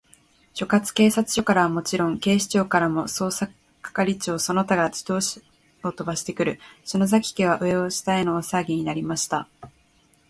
[0.55, 3.51] 所轄警察署からはもちろん、警視庁からも、捜査
[3.83, 5.41] 係長その他が自動車
[5.83, 9.47] をとばしてくる、篠崎家は、上を下への大さわぎになりました。